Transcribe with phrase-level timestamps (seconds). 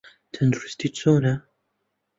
[0.33, 1.33] تەندروستیت چۆنە؟